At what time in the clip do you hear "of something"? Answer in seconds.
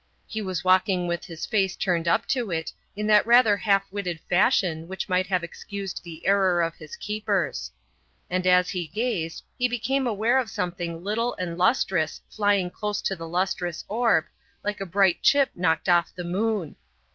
10.39-11.03